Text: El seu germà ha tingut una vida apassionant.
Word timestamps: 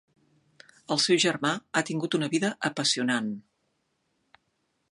El 0.95 1.01
seu 1.03 1.19
germà 1.23 1.51
ha 1.75 1.83
tingut 1.89 2.17
una 2.19 2.29
vida 2.35 2.51
apassionant. 2.71 3.29